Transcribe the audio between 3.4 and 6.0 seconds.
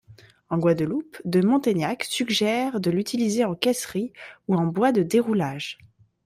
en caisserie ou en bois de déroulage.